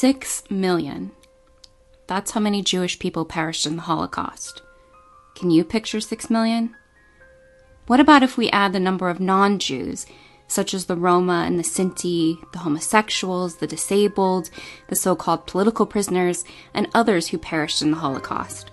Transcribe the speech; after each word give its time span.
Six 0.00 0.44
million. 0.48 1.10
That's 2.06 2.30
how 2.30 2.40
many 2.40 2.62
Jewish 2.62 2.98
people 2.98 3.26
perished 3.26 3.66
in 3.66 3.76
the 3.76 3.82
Holocaust. 3.82 4.62
Can 5.34 5.50
you 5.50 5.62
picture 5.62 6.00
six 6.00 6.30
million? 6.30 6.74
What 7.86 8.00
about 8.00 8.22
if 8.22 8.38
we 8.38 8.48
add 8.48 8.72
the 8.72 8.80
number 8.80 9.10
of 9.10 9.20
non 9.20 9.58
Jews, 9.58 10.06
such 10.48 10.72
as 10.72 10.86
the 10.86 10.96
Roma 10.96 11.44
and 11.46 11.58
the 11.58 11.62
Sinti, 11.62 12.38
the 12.52 12.60
homosexuals, 12.60 13.56
the 13.56 13.66
disabled, 13.66 14.48
the 14.88 14.96
so 14.96 15.14
called 15.14 15.46
political 15.46 15.84
prisoners, 15.84 16.46
and 16.72 16.88
others 16.94 17.28
who 17.28 17.36
perished 17.36 17.82
in 17.82 17.90
the 17.90 17.98
Holocaust? 17.98 18.70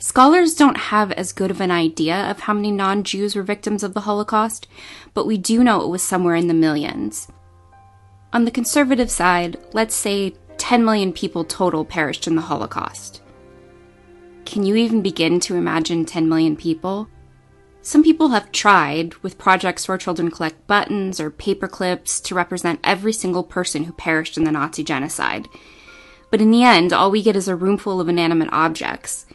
Scholars 0.00 0.56
don't 0.56 0.78
have 0.78 1.12
as 1.12 1.32
good 1.32 1.52
of 1.52 1.60
an 1.60 1.70
idea 1.70 2.28
of 2.28 2.40
how 2.40 2.54
many 2.54 2.72
non 2.72 3.04
Jews 3.04 3.36
were 3.36 3.44
victims 3.44 3.84
of 3.84 3.94
the 3.94 4.00
Holocaust, 4.00 4.66
but 5.14 5.28
we 5.28 5.38
do 5.38 5.62
know 5.62 5.80
it 5.82 5.90
was 5.90 6.02
somewhere 6.02 6.34
in 6.34 6.48
the 6.48 6.54
millions. 6.54 7.28
On 8.32 8.44
the 8.44 8.50
conservative 8.52 9.10
side, 9.10 9.56
let's 9.72 9.94
say 9.94 10.34
10 10.58 10.84
million 10.84 11.12
people 11.12 11.44
total 11.44 11.84
perished 11.84 12.28
in 12.28 12.36
the 12.36 12.42
Holocaust. 12.42 13.22
Can 14.44 14.62
you 14.64 14.76
even 14.76 15.02
begin 15.02 15.40
to 15.40 15.56
imagine 15.56 16.04
10 16.04 16.28
million 16.28 16.56
people? 16.56 17.08
Some 17.82 18.04
people 18.04 18.28
have 18.28 18.52
tried 18.52 19.14
with 19.16 19.38
projects 19.38 19.88
where 19.88 19.98
children 19.98 20.30
collect 20.30 20.66
buttons 20.68 21.18
or 21.18 21.30
paper 21.30 21.66
clips 21.66 22.20
to 22.20 22.34
represent 22.36 22.78
every 22.84 23.12
single 23.12 23.42
person 23.42 23.84
who 23.84 23.92
perished 23.92 24.36
in 24.36 24.44
the 24.44 24.52
Nazi 24.52 24.84
genocide. 24.84 25.48
But 26.30 26.40
in 26.40 26.52
the 26.52 26.62
end, 26.62 26.92
all 26.92 27.10
we 27.10 27.24
get 27.24 27.34
is 27.34 27.48
a 27.48 27.56
roomful 27.56 28.00
of 28.00 28.08
inanimate 28.08 28.50
objects. 28.52 29.26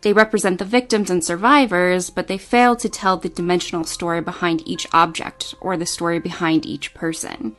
They 0.00 0.12
represent 0.12 0.58
the 0.58 0.64
victims 0.64 1.10
and 1.10 1.22
survivors, 1.22 2.10
but 2.10 2.26
they 2.26 2.38
fail 2.38 2.74
to 2.76 2.88
tell 2.88 3.16
the 3.16 3.28
dimensional 3.28 3.84
story 3.84 4.20
behind 4.20 4.66
each 4.66 4.88
object 4.92 5.54
or 5.60 5.76
the 5.76 5.86
story 5.86 6.18
behind 6.18 6.66
each 6.66 6.94
person. 6.94 7.54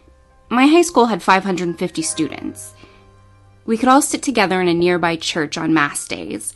My 0.51 0.67
high 0.67 0.81
school 0.81 1.05
had 1.05 1.23
550 1.23 2.01
students. 2.01 2.73
We 3.65 3.77
could 3.77 3.87
all 3.87 4.01
sit 4.01 4.21
together 4.21 4.59
in 4.59 4.67
a 4.67 4.73
nearby 4.73 5.15
church 5.15 5.57
on 5.57 5.73
Mass 5.73 6.05
days. 6.05 6.53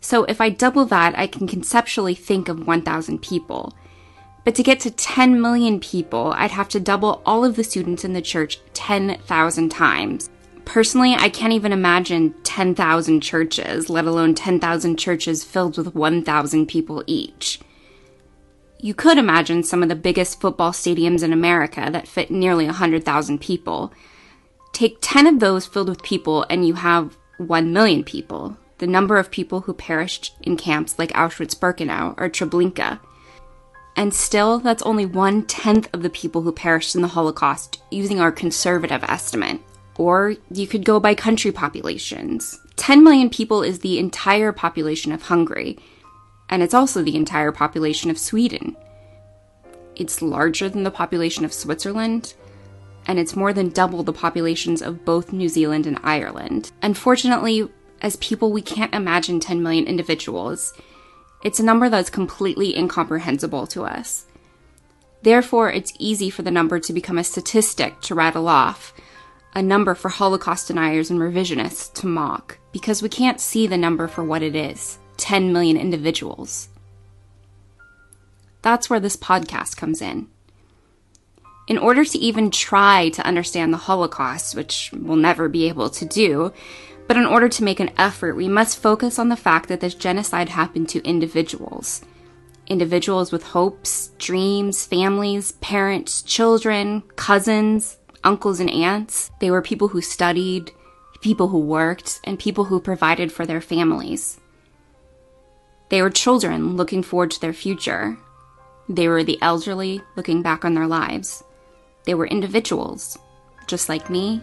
So 0.00 0.24
if 0.24 0.40
I 0.40 0.48
double 0.48 0.86
that, 0.86 1.18
I 1.18 1.26
can 1.26 1.46
conceptually 1.46 2.14
think 2.14 2.48
of 2.48 2.66
1,000 2.66 3.20
people. 3.20 3.74
But 4.46 4.54
to 4.54 4.62
get 4.62 4.80
to 4.80 4.90
10 4.90 5.42
million 5.42 5.78
people, 5.78 6.32
I'd 6.34 6.52
have 6.52 6.70
to 6.70 6.80
double 6.80 7.20
all 7.26 7.44
of 7.44 7.56
the 7.56 7.64
students 7.64 8.02
in 8.02 8.14
the 8.14 8.22
church 8.22 8.60
10,000 8.72 9.68
times. 9.68 10.30
Personally, 10.64 11.12
I 11.12 11.28
can't 11.28 11.52
even 11.52 11.72
imagine 11.72 12.34
10,000 12.44 13.20
churches, 13.20 13.90
let 13.90 14.06
alone 14.06 14.34
10,000 14.34 14.96
churches 14.96 15.44
filled 15.44 15.76
with 15.76 15.94
1,000 15.94 16.64
people 16.64 17.04
each. 17.06 17.60
You 18.84 18.92
could 18.92 19.16
imagine 19.16 19.62
some 19.62 19.82
of 19.82 19.88
the 19.88 19.94
biggest 19.94 20.42
football 20.42 20.70
stadiums 20.70 21.22
in 21.22 21.32
America 21.32 21.88
that 21.90 22.06
fit 22.06 22.30
nearly 22.30 22.66
100,000 22.66 23.40
people. 23.40 23.94
Take 24.74 24.98
10 25.00 25.26
of 25.26 25.40
those 25.40 25.64
filled 25.64 25.88
with 25.88 26.02
people, 26.02 26.44
and 26.50 26.66
you 26.66 26.74
have 26.74 27.16
1 27.38 27.72
million 27.72 28.04
people, 28.04 28.58
the 28.80 28.86
number 28.86 29.16
of 29.16 29.30
people 29.30 29.62
who 29.62 29.72
perished 29.72 30.34
in 30.42 30.58
camps 30.58 30.98
like 30.98 31.12
Auschwitz 31.12 31.58
Birkenau 31.58 32.12
or 32.18 32.28
Treblinka. 32.28 33.00
And 33.96 34.12
still, 34.12 34.58
that's 34.58 34.82
only 34.82 35.06
one 35.06 35.46
tenth 35.46 35.88
of 35.94 36.02
the 36.02 36.10
people 36.10 36.42
who 36.42 36.52
perished 36.52 36.94
in 36.94 37.00
the 37.00 37.08
Holocaust 37.08 37.80
using 37.90 38.20
our 38.20 38.30
conservative 38.30 39.02
estimate. 39.04 39.62
Or 39.96 40.34
you 40.50 40.66
could 40.66 40.84
go 40.84 41.00
by 41.00 41.14
country 41.14 41.52
populations. 41.52 42.60
10 42.76 43.02
million 43.02 43.30
people 43.30 43.62
is 43.62 43.78
the 43.78 43.98
entire 43.98 44.52
population 44.52 45.10
of 45.10 45.22
Hungary, 45.22 45.78
and 46.54 46.62
it's 46.62 46.72
also 46.72 47.02
the 47.02 47.16
entire 47.16 47.50
population 47.50 48.12
of 48.12 48.16
Sweden. 48.16 48.76
It's 49.96 50.22
larger 50.22 50.68
than 50.68 50.84
the 50.84 50.90
population 50.92 51.44
of 51.44 51.52
Switzerland, 51.52 52.34
and 53.08 53.18
it's 53.18 53.34
more 53.34 53.52
than 53.52 53.70
double 53.70 54.04
the 54.04 54.12
populations 54.12 54.80
of 54.80 55.04
both 55.04 55.32
New 55.32 55.48
Zealand 55.48 55.84
and 55.84 55.98
Ireland. 56.04 56.70
Unfortunately, 56.80 57.68
as 58.02 58.14
people, 58.16 58.52
we 58.52 58.62
can't 58.62 58.94
imagine 58.94 59.40
10 59.40 59.64
million 59.64 59.88
individuals. 59.88 60.72
It's 61.42 61.58
a 61.58 61.64
number 61.64 61.88
that's 61.88 62.08
completely 62.08 62.78
incomprehensible 62.78 63.66
to 63.66 63.82
us. 63.82 64.26
Therefore, 65.22 65.72
it's 65.72 65.92
easy 65.98 66.30
for 66.30 66.42
the 66.42 66.52
number 66.52 66.78
to 66.78 66.92
become 66.92 67.18
a 67.18 67.24
statistic 67.24 68.00
to 68.02 68.14
rattle 68.14 68.46
off, 68.46 68.94
a 69.56 69.60
number 69.62 69.96
for 69.96 70.08
Holocaust 70.08 70.68
deniers 70.68 71.10
and 71.10 71.18
revisionists 71.18 71.92
to 71.94 72.06
mock, 72.06 72.60
because 72.70 73.02
we 73.02 73.08
can't 73.08 73.40
see 73.40 73.66
the 73.66 73.76
number 73.76 74.06
for 74.06 74.22
what 74.22 74.42
it 74.42 74.54
is 74.54 75.00
10 75.16 75.52
million 75.52 75.76
individuals. 75.76 76.68
That's 78.62 78.88
where 78.88 79.00
this 79.00 79.16
podcast 79.16 79.76
comes 79.76 80.00
in. 80.00 80.28
In 81.66 81.78
order 81.78 82.04
to 82.04 82.18
even 82.18 82.50
try 82.50 83.08
to 83.10 83.26
understand 83.26 83.72
the 83.72 83.78
Holocaust, 83.78 84.54
which 84.54 84.90
we'll 84.92 85.16
never 85.16 85.48
be 85.48 85.68
able 85.68 85.90
to 85.90 86.04
do, 86.04 86.52
but 87.06 87.16
in 87.16 87.26
order 87.26 87.48
to 87.48 87.64
make 87.64 87.80
an 87.80 87.90
effort, 87.98 88.36
we 88.36 88.48
must 88.48 88.80
focus 88.80 89.18
on 89.18 89.28
the 89.28 89.36
fact 89.36 89.68
that 89.68 89.80
this 89.80 89.94
genocide 89.94 90.48
happened 90.48 90.88
to 90.90 91.02
individuals. 91.04 92.02
Individuals 92.66 93.30
with 93.30 93.42
hopes, 93.42 94.08
dreams, 94.18 94.86
families, 94.86 95.52
parents, 95.52 96.22
children, 96.22 97.02
cousins, 97.16 97.98
uncles, 98.22 98.60
and 98.60 98.70
aunts. 98.70 99.30
They 99.40 99.50
were 99.50 99.60
people 99.60 99.88
who 99.88 100.00
studied, 100.00 100.72
people 101.20 101.48
who 101.48 101.60
worked, 101.60 102.20
and 102.24 102.38
people 102.38 102.64
who 102.64 102.80
provided 102.80 103.30
for 103.30 103.44
their 103.44 103.60
families. 103.60 104.40
They 105.88 106.02
were 106.02 106.10
children 106.10 106.76
looking 106.76 107.02
forward 107.02 107.30
to 107.32 107.40
their 107.40 107.52
future. 107.52 108.16
They 108.88 109.08
were 109.08 109.24
the 109.24 109.40
elderly 109.40 110.02
looking 110.16 110.42
back 110.42 110.64
on 110.64 110.74
their 110.74 110.86
lives. 110.86 111.42
They 112.04 112.14
were 112.14 112.26
individuals, 112.26 113.18
just 113.66 113.88
like 113.88 114.10
me 114.10 114.42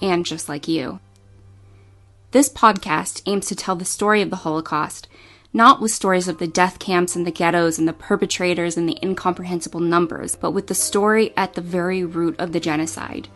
and 0.00 0.26
just 0.26 0.48
like 0.48 0.68
you. 0.68 1.00
This 2.32 2.48
podcast 2.48 3.22
aims 3.26 3.46
to 3.46 3.56
tell 3.56 3.76
the 3.76 3.84
story 3.84 4.22
of 4.22 4.30
the 4.30 4.36
Holocaust, 4.36 5.08
not 5.52 5.80
with 5.80 5.90
stories 5.90 6.28
of 6.28 6.38
the 6.38 6.46
death 6.46 6.78
camps 6.78 7.14
and 7.14 7.26
the 7.26 7.30
ghettos 7.30 7.78
and 7.78 7.86
the 7.86 7.92
perpetrators 7.92 8.76
and 8.76 8.88
the 8.88 8.98
incomprehensible 9.02 9.80
numbers, 9.80 10.34
but 10.34 10.52
with 10.52 10.66
the 10.66 10.74
story 10.74 11.32
at 11.36 11.54
the 11.54 11.60
very 11.60 12.04
root 12.04 12.34
of 12.38 12.52
the 12.52 12.60
genocide 12.60 13.28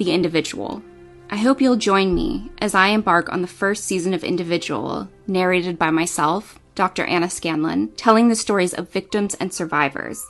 the 0.00 0.12
individual. 0.12 0.82
I 1.28 1.36
hope 1.36 1.60
you'll 1.60 1.76
join 1.76 2.14
me 2.14 2.50
as 2.58 2.74
I 2.74 2.88
embark 2.88 3.30
on 3.30 3.42
the 3.42 3.46
first 3.46 3.84
season 3.84 4.14
of 4.14 4.24
Individual, 4.24 5.08
narrated 5.26 5.78
by 5.78 5.90
myself, 5.90 6.58
Dr. 6.80 7.04
Anna 7.04 7.28
Scanlon, 7.28 7.88
telling 7.88 8.30
the 8.30 8.34
stories 8.34 8.72
of 8.72 8.88
victims 8.88 9.34
and 9.34 9.52
survivors 9.52 10.24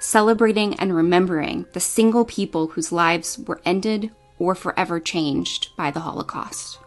celebrating 0.00 0.74
and 0.74 0.92
remembering 0.92 1.66
the 1.72 1.78
single 1.78 2.24
people 2.24 2.66
whose 2.66 2.90
lives 2.90 3.38
were 3.46 3.60
ended 3.64 4.10
or 4.40 4.56
forever 4.56 4.98
changed 4.98 5.68
by 5.76 5.92
the 5.92 6.00
Holocaust. 6.00 6.80